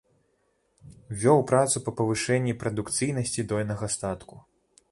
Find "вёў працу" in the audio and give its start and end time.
1.23-1.75